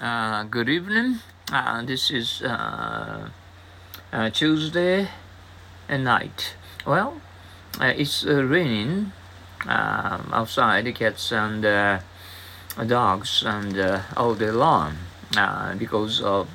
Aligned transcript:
Uh, 0.00 0.44
good 0.44 0.68
evening. 0.68 1.18
Uh, 1.50 1.82
this 1.82 2.12
is 2.12 2.40
uh, 2.42 3.28
uh, 4.12 4.30
Tuesday 4.30 5.08
night. 5.90 6.54
Well, 6.86 7.20
uh, 7.80 7.86
it's 7.96 8.24
uh, 8.24 8.44
raining 8.44 9.10
um, 9.66 10.30
outside. 10.32 10.84
The 10.84 10.92
cats 10.92 11.32
and 11.32 11.62
dogs 12.86 13.42
and 13.44 14.04
all 14.16 14.36
day 14.36 14.52
long 14.52 14.98
because 15.76 16.20
of 16.20 16.46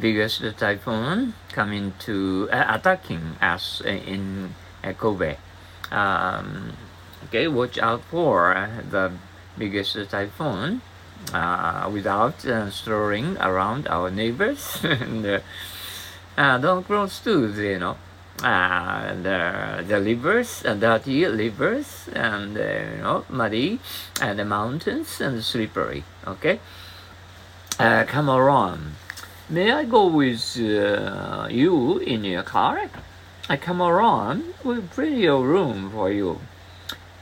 biggest 0.00 0.42
typhoon 0.56 1.34
coming 1.52 1.92
to 1.98 2.48
attacking 2.50 3.36
us 3.42 3.82
in 3.84 4.54
Kobe. 4.96 5.36
Um, 5.92 6.72
okay, 7.26 7.46
watch 7.46 7.76
out 7.76 8.04
for 8.04 8.70
the 8.88 9.12
biggest 9.58 9.98
typhoon 10.08 10.80
uh, 11.32 11.88
without 11.92 12.44
uh, 12.46 12.70
strolling 12.70 13.36
around 13.38 13.88
our 13.88 14.10
neighbors 14.10 14.78
and 14.84 15.26
uh, 15.26 15.40
uh, 16.36 16.58
don't 16.58 16.86
grow 16.86 17.06
too, 17.06 17.52
you 17.52 17.78
know. 17.78 17.96
Uh, 18.42 19.14
the, 19.22 19.84
the 19.88 19.98
rivers, 19.98 20.62
uh, 20.66 20.74
dirty 20.74 21.24
rivers, 21.24 22.06
and 22.12 22.58
uh, 22.58 22.60
you 22.60 23.02
know, 23.02 23.24
muddy, 23.30 23.80
and 24.20 24.38
the 24.38 24.44
mountains, 24.44 25.22
and 25.22 25.42
slippery. 25.42 26.04
Okay, 26.26 26.60
uh, 27.78 28.04
come 28.04 28.28
around. 28.28 28.94
May 29.48 29.72
I 29.72 29.84
go 29.84 30.06
with 30.06 30.58
uh, 30.58 31.48
you 31.50 31.98
in 31.98 32.24
your 32.24 32.42
car? 32.42 32.90
I 33.48 33.56
come 33.56 33.80
around 33.80 34.42
with 34.62 34.90
plenty 34.90 35.26
of 35.26 35.42
room 35.42 35.90
for 35.90 36.10
you. 36.10 36.40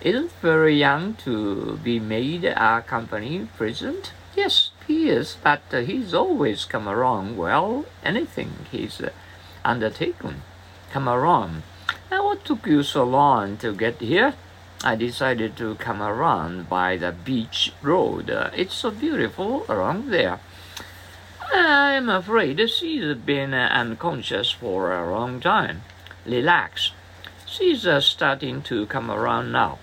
Isn't 0.04 0.32
very 0.42 0.76
young 0.76 1.14
to 1.24 1.78
be 1.82 1.98
made 1.98 2.44
a 2.44 2.84
company 2.86 3.48
president? 3.56 4.12
Yes, 4.36 4.68
he 4.86 5.08
is, 5.08 5.38
but 5.42 5.62
uh, 5.72 5.80
he's 5.80 6.12
always 6.12 6.66
come 6.66 6.86
around 6.86 7.38
well 7.38 7.86
anything 8.04 8.66
he's 8.70 9.00
uh, 9.00 9.08
undertaken. 9.64 10.42
Come 10.92 11.08
around. 11.08 11.62
Now, 12.10 12.26
what 12.26 12.44
took 12.44 12.66
you 12.66 12.82
so 12.82 13.02
long 13.04 13.56
to 13.56 13.74
get 13.74 14.02
here? 14.02 14.34
I 14.84 14.94
decided 14.94 15.56
to 15.56 15.76
come 15.76 16.02
around 16.02 16.68
by 16.68 16.98
the 16.98 17.12
beach 17.12 17.72
road. 17.80 18.28
Uh, 18.28 18.50
it's 18.54 18.74
so 18.74 18.90
beautiful 18.90 19.64
around 19.70 20.10
there. 20.10 20.38
I'm 21.50 22.10
afraid 22.10 22.60
she's 22.68 23.16
been 23.16 23.54
unconscious 23.54 24.50
for 24.50 24.92
a 24.92 25.10
long 25.10 25.40
time. 25.40 25.80
Relax. 26.26 26.92
She's 27.46 27.86
uh, 27.86 28.02
starting 28.02 28.60
to 28.64 28.84
come 28.84 29.10
around 29.10 29.50
now. 29.50 29.78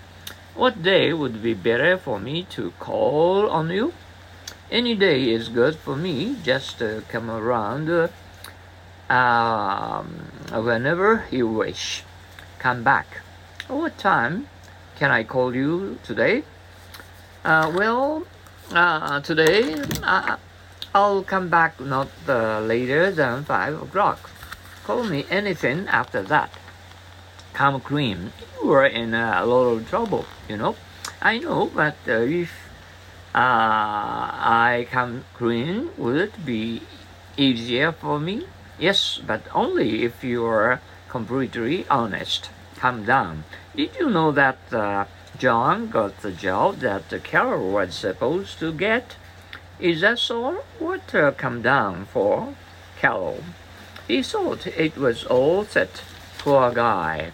What 0.53 0.83
day 0.83 1.13
would 1.13 1.41
be 1.41 1.53
better 1.53 1.97
for 1.97 2.19
me 2.19 2.43
to 2.51 2.73
call 2.77 3.49
on 3.49 3.69
you? 3.69 3.93
Any 4.69 4.95
day 4.95 5.29
is 5.29 5.47
good 5.47 5.77
for 5.77 5.95
me. 5.95 6.35
Just 6.43 6.81
uh, 6.81 7.01
come 7.07 7.31
around 7.31 7.89
uh, 7.89 8.09
um, 9.11 10.07
whenever 10.51 11.23
you 11.31 11.47
wish. 11.47 12.03
Come 12.59 12.83
back. 12.83 13.21
What 13.69 13.97
time 13.97 14.47
can 14.97 15.09
I 15.09 15.23
call 15.23 15.55
you 15.55 15.97
today? 16.03 16.43
Uh, 17.45 17.71
well, 17.73 18.27
uh, 18.71 19.21
today 19.21 19.81
uh, 20.03 20.35
I'll 20.93 21.23
come 21.23 21.47
back 21.47 21.79
not 21.79 22.09
uh, 22.27 22.59
later 22.59 23.09
than 23.09 23.45
five 23.45 23.81
o'clock. 23.81 24.29
Call 24.83 25.03
me 25.05 25.25
anything 25.29 25.87
after 25.87 26.21
that. 26.23 26.51
Come 27.61 27.79
cream, 27.79 28.33
you 28.55 28.71
are 28.71 28.87
in 28.87 29.13
a 29.13 29.45
lot 29.45 29.65
of 29.65 29.87
trouble, 29.87 30.25
you 30.49 30.57
know. 30.57 30.75
I 31.21 31.37
know, 31.37 31.69
but 31.71 31.95
uh, 32.07 32.13
if 32.13 32.49
uh, 33.35 33.37
I 33.37 34.87
come 34.89 35.25
clean, 35.35 35.91
would 35.95 36.15
it 36.15 36.43
be 36.43 36.81
easier 37.37 37.91
for 37.91 38.19
me? 38.19 38.47
Yes, 38.79 39.21
but 39.27 39.43
only 39.53 40.01
if 40.01 40.23
you 40.23 40.43
are 40.43 40.81
completely 41.07 41.85
honest. 41.87 42.49
Come 42.77 43.05
down. 43.05 43.43
Did 43.75 43.91
you 43.99 44.09
know 44.09 44.31
that 44.31 44.57
uh, 44.73 45.05
John 45.37 45.91
got 45.91 46.21
the 46.21 46.31
job 46.31 46.79
that 46.79 47.13
Carol 47.23 47.69
was 47.69 47.93
supposed 47.93 48.57
to 48.57 48.73
get? 48.73 49.17
Is 49.79 50.01
that 50.01 50.17
so? 50.17 50.63
What 50.79 51.13
uh, 51.13 51.29
come 51.33 51.61
down 51.61 52.05
for, 52.05 52.55
Carol? 52.97 53.43
He 54.07 54.23
thought 54.23 54.65
it 54.65 54.97
was 54.97 55.25
all 55.25 55.63
set. 55.63 56.01
Poor 56.39 56.71
guy. 56.71 57.33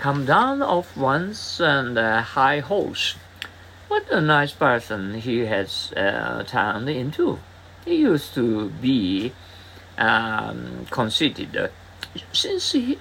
Come 0.00 0.24
down 0.24 0.62
off 0.62 0.96
once 0.96 1.60
and 1.60 1.98
a 1.98 2.22
high 2.22 2.60
horse. 2.60 3.16
What 3.88 4.10
a 4.10 4.22
nice 4.22 4.50
person 4.50 5.20
he 5.20 5.40
has 5.40 5.92
uh, 5.94 6.42
turned 6.44 6.88
into. 6.88 7.38
He 7.84 7.96
used 7.96 8.32
to 8.32 8.70
be 8.70 9.34
um, 9.98 10.86
conceited. 10.90 11.70
Since 12.32 12.72
he, 12.72 12.98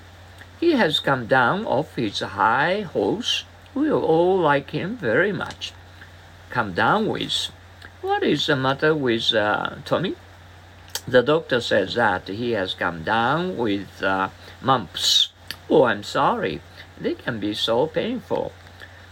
he 0.60 0.74
has 0.74 1.00
come 1.00 1.26
down 1.26 1.66
off 1.66 1.96
his 1.96 2.20
high 2.20 2.82
horse, 2.82 3.46
we 3.74 3.90
all 3.90 4.38
like 4.38 4.72
him 4.72 4.98
very 4.98 5.32
much. 5.32 5.72
Come 6.50 6.74
down 6.74 7.08
with. 7.08 7.48
What 8.02 8.24
is 8.24 8.46
the 8.48 8.58
matter 8.58 8.94
with 8.94 9.34
uh, 9.34 9.76
Tommy? 9.86 10.18
The 11.08 11.22
doctor 11.24 11.62
says 11.62 11.96
that 11.96 12.28
he 12.28 12.52
has 12.52 12.74
come 12.74 13.06
down 13.06 13.56
with 13.56 14.04
uh, 14.04 14.32
mumps. 14.62 15.30
Oh, 15.70 15.84
I'm 15.84 16.04
sorry. 16.04 16.62
They 17.00 17.14
can 17.14 17.40
be 17.40 17.54
so 17.54 17.88
painful. 17.88 18.52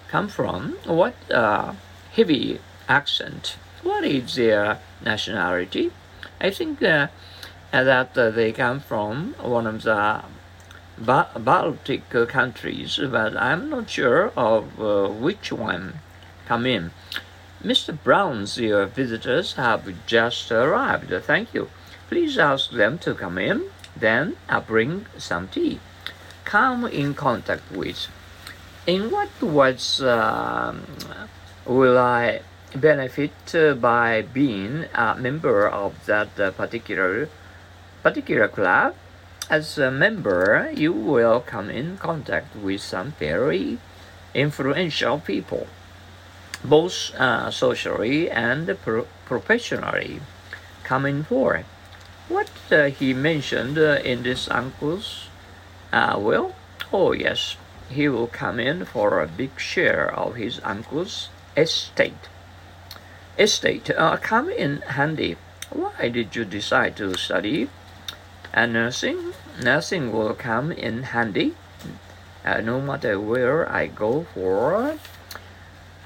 Come 0.09 0.27
from 0.27 0.77
what 0.85 1.15
uh, 1.31 1.73
heavy 2.13 2.59
accent? 2.87 3.57
What 3.83 4.03
is 4.03 4.35
their 4.35 4.79
nationality? 5.03 5.91
I 6.39 6.51
think 6.51 6.81
uh, 6.83 7.07
that 7.71 8.17
uh, 8.17 8.29
they 8.31 8.51
come 8.51 8.79
from 8.79 9.35
one 9.39 9.67
of 9.67 9.83
the 9.83 10.23
ba- 10.97 11.29
Baltic 11.37 12.09
countries, 12.09 12.99
but 13.11 13.37
I'm 13.37 13.69
not 13.69 13.89
sure 13.89 14.31
of 14.35 14.79
uh, 14.79 15.09
which 15.09 15.51
one 15.51 15.99
come 16.45 16.65
in. 16.65 16.91
Mr. 17.63 17.97
Brown's 18.03 18.57
your 18.57 18.85
visitors 18.85 19.53
have 19.53 19.91
just 20.05 20.51
arrived. 20.51 21.11
Thank 21.23 21.53
you. 21.53 21.69
Please 22.07 22.37
ask 22.37 22.71
them 22.71 22.97
to 22.99 23.13
come 23.13 23.37
in. 23.37 23.69
Then 23.95 24.37
I'll 24.47 24.61
bring 24.61 25.07
some 25.17 25.47
tea. 25.47 25.79
Come 26.47 26.85
in 26.85 27.13
contact 27.13 27.69
with. 27.75 28.07
In 28.85 29.11
what 29.11 29.27
words 29.41 30.01
um, 30.01 30.87
will 31.65 31.97
I 31.97 32.39
benefit 32.73 33.35
uh, 33.53 33.73
by 33.73 34.21
being 34.21 34.85
a 34.95 35.13
member 35.15 35.67
of 35.67 36.05
that 36.05 36.39
uh, 36.39 36.51
particular 36.51 37.27
particular 38.01 38.47
club? 38.47 38.95
As 39.49 39.77
a 39.77 39.91
member, 39.91 40.71
you 40.73 40.93
will 40.93 41.41
come 41.41 41.69
in 41.69 41.97
contact 41.97 42.55
with 42.55 42.79
some 42.79 43.11
very 43.19 43.79
influential 44.33 45.19
people, 45.19 45.67
both 46.63 47.11
uh, 47.19 47.51
socially 47.51 48.31
and 48.31 48.71
pro- 48.83 49.07
professionally. 49.25 50.21
Coming 50.85 51.25
for 51.25 51.65
what 52.29 52.51
uh, 52.71 52.85
he 52.85 53.13
mentioned 53.13 53.77
uh, 53.77 53.99
in 53.99 54.23
this 54.23 54.47
uncle's 54.47 55.27
uh, 55.91 56.17
will? 56.19 56.55
Oh 56.91 57.11
yes, 57.11 57.57
he 57.89 58.07
will 58.07 58.27
come 58.27 58.59
in 58.59 58.85
for 58.85 59.21
a 59.21 59.27
big 59.27 59.59
share 59.59 60.13
of 60.13 60.35
his 60.35 60.59
uncle's 60.63 61.29
estate. 61.55 62.29
Estate 63.37 63.89
uh, 63.91 64.17
come 64.17 64.49
in 64.49 64.81
handy. 64.81 65.37
Why 65.69 66.09
did 66.09 66.35
you 66.35 66.45
decide 66.45 66.95
to 66.97 67.15
study 67.15 67.69
uh, 68.53 68.65
nursing? 68.65 69.33
Nursing 69.61 70.11
will 70.11 70.33
come 70.33 70.71
in 70.71 71.03
handy. 71.03 71.55
Uh, 72.45 72.61
no 72.61 72.79
matter 72.79 73.19
where 73.19 73.69
I 73.69 73.87
go 73.87 74.25
for 74.33 74.97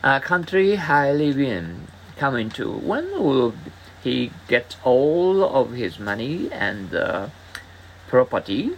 a 0.03 0.20
country 0.20 0.78
I 0.78 1.12
live 1.12 1.40
in, 1.40 1.88
come 2.18 2.36
into. 2.36 2.72
When 2.72 3.12
will 3.12 3.53
he 4.03 4.32
get 4.47 4.76
all 4.84 5.44
of 5.44 5.73
his 5.73 6.00
money 6.00 6.50
and 6.52 6.96
uh, 6.96 7.28
property? 8.08 8.72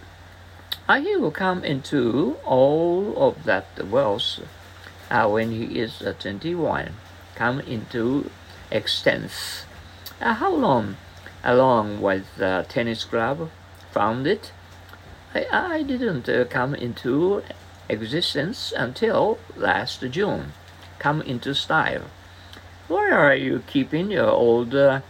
Uh, 0.86 1.00
he 1.00 1.16
will 1.16 1.30
come 1.30 1.64
into 1.64 2.36
all 2.44 3.14
of 3.16 3.44
that 3.44 3.66
wealth 3.88 4.40
uh, 5.10 5.26
when 5.26 5.50
he 5.50 5.78
is 5.78 6.02
uh, 6.02 6.12
21. 6.18 6.92
Come 7.34 7.60
into 7.60 8.30
extents. 8.70 9.64
Uh, 10.20 10.34
how 10.34 10.52
long? 10.52 10.96
Along 11.42 12.02
with 12.02 12.36
the 12.36 12.66
tennis 12.68 13.04
club 13.04 13.50
founded, 13.92 14.50
I, 15.34 15.46
I 15.50 15.82
didn't 15.82 16.28
uh, 16.28 16.44
come 16.44 16.74
into 16.74 17.42
existence 17.88 18.72
until 18.76 19.38
last 19.56 20.00
June. 20.10 20.52
Come 20.98 21.22
into 21.22 21.54
style. 21.54 22.10
Where 22.88 23.16
are 23.16 23.34
you 23.34 23.62
keeping 23.66 24.10
your 24.10 24.28
old 24.28 24.74
uh, 24.74 25.00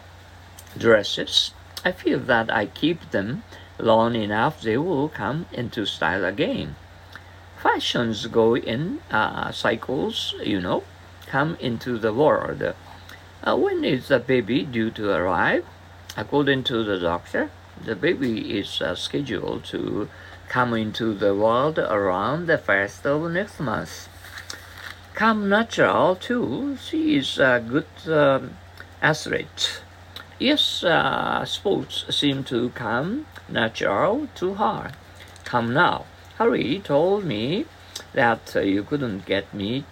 dresses? 0.78 1.50
I 1.84 1.90
feel 1.90 2.20
that 2.20 2.50
I 2.52 2.66
keep 2.66 3.10
them 3.10 3.42
long 3.78 4.14
enough, 4.14 4.60
they 4.62 4.76
will 4.78 5.08
come 5.08 5.46
into 5.52 5.86
style 5.86 6.24
again. 6.24 6.76
Fashions 7.56 8.26
go 8.26 8.56
in 8.56 9.00
uh, 9.10 9.50
cycles, 9.50 10.34
you 10.42 10.60
know, 10.60 10.84
come 11.26 11.56
into 11.60 11.98
the 11.98 12.12
world. 12.12 12.74
Uh, 13.42 13.56
when 13.56 13.84
is 13.84 14.08
the 14.08 14.18
baby 14.18 14.62
due 14.64 14.90
to 14.90 15.10
arrive? 15.10 15.64
According 16.16 16.64
to 16.64 16.84
the 16.84 16.98
doctor, 16.98 17.50
the 17.82 17.96
baby 17.96 18.58
is 18.58 18.80
uh, 18.80 18.94
scheduled 18.94 19.64
to 19.64 20.08
come 20.48 20.74
into 20.74 21.14
the 21.14 21.34
world 21.34 21.78
around 21.78 22.46
the 22.46 22.58
first 22.58 23.06
of 23.06 23.30
next 23.32 23.58
month. 23.60 24.08
Come 25.14 25.48
natural 25.48 26.16
too. 26.16 26.76
She 26.80 27.16
is 27.16 27.38
a 27.38 27.62
good 27.66 27.86
um, 28.06 28.56
athlete. 29.02 29.80
Yes, 30.44 30.84
uh, 30.84 31.46
sports 31.46 32.04
seem 32.10 32.44
to 32.44 32.68
come 32.74 33.24
natural 33.48 34.28
to 34.34 34.52
her. 34.56 34.92
Come 35.46 35.72
now. 35.72 36.04
Harry 36.36 36.82
told 36.84 37.24
me 37.24 37.64
that 38.12 38.54
uh, 38.54 38.60
you 38.60 38.82
couldn't 38.82 39.24
get 39.24 39.54
me 39.54 39.86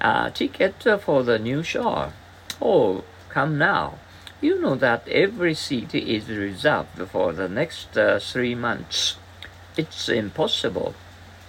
a 0.00 0.30
ticket 0.32 0.84
for 1.00 1.24
the 1.24 1.36
new 1.36 1.64
show. 1.64 2.12
Oh, 2.60 3.02
come 3.28 3.58
now. 3.58 3.98
You 4.40 4.60
know 4.60 4.76
that 4.76 5.08
every 5.08 5.54
seat 5.54 5.96
is 5.96 6.28
reserved 6.28 7.02
for 7.10 7.32
the 7.32 7.48
next 7.48 7.98
uh, 7.98 8.20
three 8.20 8.54
months. 8.54 9.16
It's 9.76 10.08
impossible. 10.08 10.94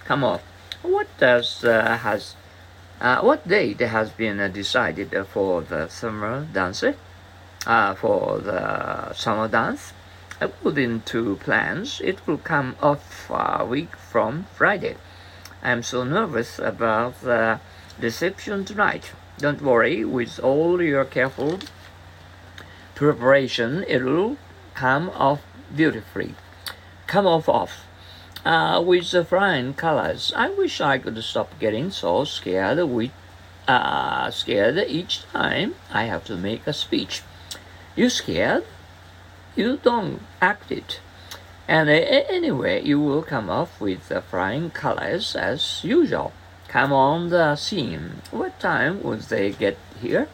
Come 0.06 0.24
on. 0.24 0.40
What 0.82 1.06
does 1.18 1.62
uh, 1.62 1.98
has 1.98 2.34
uh, 3.00 3.20
what 3.20 3.46
date 3.46 3.78
has 3.78 4.10
been 4.10 4.40
uh, 4.40 4.48
decided 4.48 5.14
for 5.28 5.62
the 5.62 5.86
summer 5.86 6.48
dance? 6.52 6.82
Uh, 7.66 7.94
for 7.94 8.38
the 8.40 9.12
summer 9.14 9.48
dance? 9.48 9.94
According 10.38 11.00
to 11.02 11.36
plans, 11.36 12.00
it 12.04 12.26
will 12.26 12.36
come 12.36 12.76
off 12.82 13.30
a 13.30 13.64
week 13.64 13.96
from 13.96 14.46
Friday. 14.54 14.96
I'm 15.62 15.82
so 15.82 16.04
nervous 16.04 16.58
about 16.58 17.22
the 17.22 17.60
reception 17.98 18.66
tonight. 18.66 19.12
Don't 19.38 19.62
worry, 19.62 20.04
with 20.04 20.38
all 20.40 20.82
your 20.82 21.06
careful 21.06 21.58
preparation, 22.94 23.84
it'll 23.88 24.36
come 24.74 25.08
off 25.10 25.40
beautifully. 25.74 26.34
Come 27.06 27.26
off 27.26 27.48
off 27.48 27.86
uh, 28.44 28.82
with 28.84 29.10
the 29.10 29.24
flying 29.24 29.72
colors. 29.72 30.32
I 30.36 30.50
wish 30.50 30.80
I 30.80 30.98
could 30.98 31.22
stop 31.24 31.58
getting 31.58 31.90
so 31.90 32.24
scared 32.24 32.78
with 32.88 33.10
uh, 33.66 34.30
scared 34.30 34.76
each 34.86 35.22
time 35.32 35.76
I 35.90 36.04
have 36.04 36.24
to 36.24 36.36
make 36.36 36.66
a 36.66 36.72
speech. 36.74 37.22
You 37.96 38.10
scared? 38.10 38.64
You 39.54 39.76
don't 39.76 40.20
act 40.40 40.72
it. 40.72 41.00
And 41.68 41.88
anyway, 41.88 42.82
you 42.82 43.00
will 43.00 43.22
come 43.22 43.48
off 43.48 43.80
with 43.80 44.08
the 44.08 44.20
flying 44.20 44.70
colors 44.70 45.36
as 45.36 45.84
usual. 45.84 46.32
Come 46.68 46.92
on 46.92 47.30
the 47.30 47.54
scene. 47.56 48.22
What 48.32 48.58
time 48.58 49.02
would 49.02 49.22
they 49.22 49.52
get 49.52 49.78
here? 50.00 50.28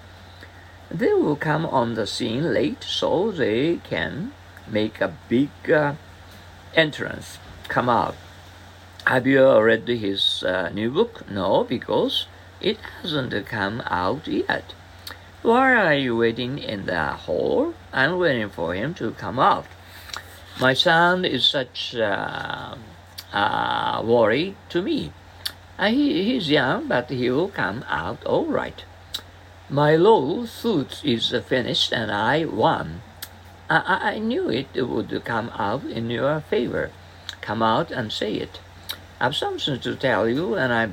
They 0.91 1.13
will 1.13 1.37
come 1.37 1.67
on 1.67 1.95
the 1.95 2.07
scene 2.07 2.53
late 2.55 2.83
so 2.83 3.31
they 3.31 3.77
can 3.77 4.33
make 4.67 5.01
a 5.01 5.15
big 5.29 5.51
uh, 5.71 5.95
entrance 6.75 7.39
come 7.69 7.89
out. 7.89 8.17
Have 9.07 9.27
you 9.27 9.61
read 9.61 9.87
his 9.87 10.43
uh, 10.43 10.71
new 10.71 10.91
book? 10.91 11.31
No, 11.31 11.65
because 11.65 12.27
it 12.61 12.79
hasn't 13.03 13.47
come 13.47 13.83
out 13.87 14.27
yet. 14.27 14.73
Why 15.43 15.75
are 15.75 15.95
you 15.95 16.17
waiting 16.17 16.59
in 16.59 16.87
the 16.87 17.07
hall? 17.13 17.75
I'm 17.93 18.19
waiting 18.19 18.51
for 18.51 18.75
him 18.75 18.95
to 18.95 19.13
come 19.13 19.39
out. 19.39 19.67
My 20.61 20.75
son 20.75 21.25
is 21.25 21.45
such 21.45 21.95
a 21.95 22.79
uh, 23.33 23.37
uh, 23.37 24.03
worry 24.05 24.57
to 24.69 24.83
me. 24.83 25.13
Uh, 25.79 25.89
he, 25.89 26.25
he's 26.25 26.51
young, 26.51 26.89
but 26.89 27.11
he 27.11 27.31
will 27.31 27.49
come 27.49 27.85
out 27.89 28.25
all 28.25 28.47
right. 28.47 28.85
My 29.69 29.97
law 29.97 30.45
suit 30.45 31.01
is 31.05 31.35
finished 31.47 31.93
and 31.93 32.11
I 32.11 32.45
won. 32.45 33.03
I, 33.71 34.15
I 34.15 34.19
knew 34.19 34.51
it 34.51 34.75
would 34.75 35.25
come 35.25 35.51
out 35.55 35.85
in 35.85 36.11
your 36.11 36.41
favor 36.41 36.91
come 37.41 37.63
out 37.63 37.91
and 37.91 38.13
say 38.13 38.35
it. 38.35 38.61
I've 39.21 39.37
something 39.37 39.81
to 39.81 39.97
tell 39.97 40.29
you, 40.29 40.55
and 40.55 40.73
I, 40.73 40.91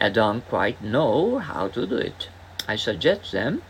I 0.00 0.08
don't 0.08 0.48
quite 0.48 0.82
know 0.82 1.38
how 1.38 1.68
to 1.68 1.86
do 1.86 1.96
it. 1.96 2.28
I 2.68 2.76
suggest 2.76 3.32
them 3.32 3.62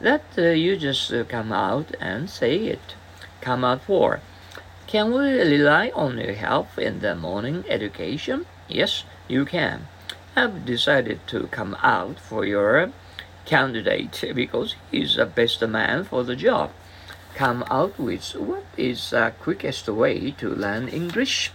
that 0.00 0.24
uh, 0.38 0.42
you 0.42 0.76
just 0.76 1.12
uh, 1.12 1.24
come 1.24 1.52
out 1.52 1.96
and 2.00 2.30
say 2.30 2.56
it. 2.56 2.94
Come 3.40 3.64
out 3.64 3.82
for. 3.82 4.20
Can 4.86 5.12
we 5.12 5.32
rely 5.40 5.90
on 5.94 6.18
your 6.18 6.34
help 6.34 6.78
in 6.78 7.00
the 7.00 7.14
morning 7.14 7.64
education? 7.68 8.46
Yes, 8.68 9.04
you 9.26 9.44
can. 9.44 9.88
I've 10.36 10.64
decided 10.64 11.26
to 11.28 11.48
come 11.48 11.76
out 11.82 12.20
for 12.20 12.44
your 12.44 12.92
candidate 13.46 14.22
because 14.34 14.74
he's 14.90 15.16
the 15.16 15.26
best 15.26 15.62
man 15.62 16.04
for 16.04 16.22
the 16.24 16.36
job. 16.36 16.70
Come 17.34 17.64
out 17.70 17.98
with 17.98 18.34
what 18.36 18.64
is 18.76 19.10
the 19.10 19.32
quickest 19.40 19.88
way 19.88 20.30
to 20.32 20.48
learn 20.48 20.88
English? 20.88 21.52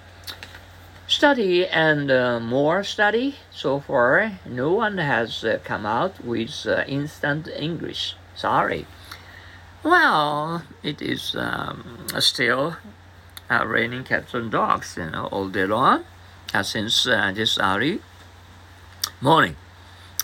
Study 1.12 1.68
and 1.68 2.10
uh, 2.10 2.40
more 2.40 2.84
study. 2.84 3.36
So 3.52 3.82
far, 3.82 4.40
no 4.46 4.72
one 4.72 4.98
has 4.98 5.44
uh, 5.44 5.60
come 5.64 5.86
out 5.86 6.24
with 6.24 6.66
uh, 6.66 6.84
instant 6.88 7.48
English. 7.48 8.16
Sorry. 8.34 8.88
Well, 9.84 10.64
it 10.84 11.02
is 11.02 11.36
um, 11.36 12.08
still 12.20 12.78
uh, 13.50 13.66
raining 13.66 14.06
cats 14.06 14.34
and 14.34 14.50
dogs, 14.50 14.96
you 14.98 15.10
know, 15.10 15.26
all 15.32 15.50
day 15.50 15.66
long 15.66 16.06
uh, 16.54 16.64
since 16.64 17.06
uh, 17.06 17.32
this 17.36 17.60
early 17.60 18.00
morning. 19.20 19.58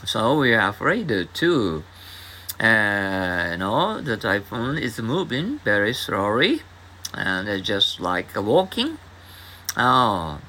So 0.05 0.39
we 0.39 0.53
are 0.53 0.69
afraid 0.69 1.09
too. 1.33 1.83
you 2.59 3.57
know, 3.57 3.99
the 4.01 4.15
typhoon 4.15 4.77
is 4.77 4.99
moving 4.99 5.59
very 5.65 5.93
slowly, 5.93 6.61
and 7.13 7.63
just 7.63 7.99
like 7.99 8.35
walking. 8.35 8.99
Oh, 9.75 10.39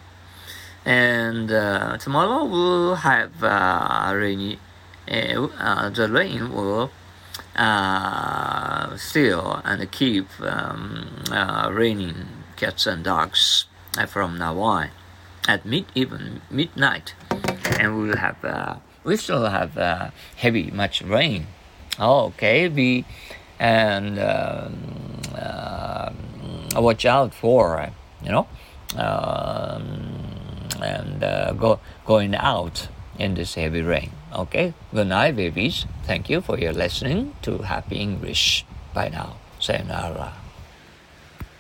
and 0.89 1.53
uh, 1.53 1.99
tomorrow 1.99 2.45
we'll 2.47 2.95
have 2.95 3.45
uh, 3.45 4.11
rainy. 4.15 4.59
Uh, 5.07 5.91
the 5.91 6.09
rain 6.11 6.51
will 6.51 6.91
uh, 7.55 8.97
still 8.97 9.61
and 9.67 9.91
keep 9.93 10.29
um, 10.41 11.25
uh, 11.31 11.69
raining 11.71 12.27
cats 12.57 12.87
and 12.87 13.05
dogs 13.05 13.67
from 14.07 14.39
now 14.39 14.59
on 14.59 14.89
at 15.47 15.67
mid 15.67 15.85
even 15.95 16.41
midnight, 16.51 17.15
and 17.79 17.99
we'll 17.99 18.17
have 18.17 18.43
uh, 18.43 18.77
we 19.05 19.17
still 19.17 19.45
have 19.45 20.13
heavy 20.37 20.71
much 20.71 21.03
rain. 21.03 21.49
Oh, 21.99 22.27
okay, 22.29 22.67
be 22.69 23.05
and 23.59 24.19
um, 24.19 25.03
watch 26.77 27.05
out 27.05 27.35
for 27.35 27.93
you 28.23 28.33
know. 28.33 28.47
Um, 28.97 30.08
and 30.83 31.23
uh, 31.23 31.53
go, 31.53 31.81
going 32.07 32.35
out 32.35 32.89
in 33.19 33.35
this 33.35 33.55
heavy 33.55 33.83
rain. 33.83 34.11
Okay, 34.35 34.75
good 34.93 35.09
night, 35.09 35.37
babies. 35.37 35.87
Thank 36.05 36.31
you 36.31 36.41
for 36.41 36.59
your 36.59 36.73
listening 36.73 37.35
to 37.43 37.59
Happy 37.59 37.97
English. 37.97 38.65
Bye 38.95 39.09
now. 39.09 39.37
Sayonara. 39.59 40.48